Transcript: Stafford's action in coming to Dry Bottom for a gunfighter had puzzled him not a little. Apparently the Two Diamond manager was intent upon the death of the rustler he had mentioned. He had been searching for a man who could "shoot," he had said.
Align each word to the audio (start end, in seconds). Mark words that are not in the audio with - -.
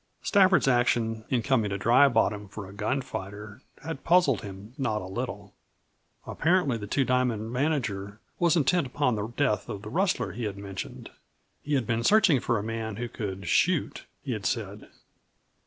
Stafford's 0.23 0.67
action 0.67 1.25
in 1.29 1.43
coming 1.43 1.69
to 1.69 1.77
Dry 1.77 2.07
Bottom 2.07 2.47
for 2.47 2.67
a 2.67 2.73
gunfighter 2.73 3.61
had 3.83 4.03
puzzled 4.03 4.41
him 4.41 4.73
not 4.75 4.99
a 4.99 5.05
little. 5.05 5.53
Apparently 6.25 6.75
the 6.79 6.87
Two 6.87 7.05
Diamond 7.05 7.51
manager 7.51 8.19
was 8.39 8.55
intent 8.57 8.87
upon 8.87 9.13
the 9.13 9.27
death 9.27 9.69
of 9.69 9.83
the 9.83 9.91
rustler 9.91 10.31
he 10.31 10.45
had 10.45 10.57
mentioned. 10.57 11.11
He 11.61 11.75
had 11.75 11.85
been 11.85 12.03
searching 12.03 12.39
for 12.39 12.57
a 12.57 12.63
man 12.63 12.95
who 12.95 13.07
could 13.09 13.45
"shoot," 13.47 14.07
he 14.23 14.31
had 14.31 14.47
said. 14.47 14.89